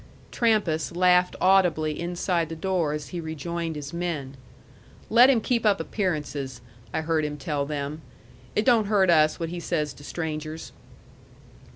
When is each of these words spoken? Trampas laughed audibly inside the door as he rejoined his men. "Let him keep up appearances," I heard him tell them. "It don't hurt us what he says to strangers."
Trampas 0.31 0.91
laughed 0.95 1.35
audibly 1.39 1.99
inside 1.99 2.49
the 2.49 2.55
door 2.55 2.93
as 2.93 3.09
he 3.09 3.19
rejoined 3.21 3.75
his 3.75 3.93
men. 3.93 4.35
"Let 5.11 5.29
him 5.29 5.39
keep 5.39 5.63
up 5.63 5.79
appearances," 5.79 6.59
I 6.91 7.01
heard 7.01 7.23
him 7.23 7.37
tell 7.37 7.67
them. 7.67 8.01
"It 8.55 8.65
don't 8.65 8.85
hurt 8.85 9.11
us 9.11 9.39
what 9.39 9.49
he 9.49 9.59
says 9.59 9.93
to 9.93 10.03
strangers." 10.03 10.71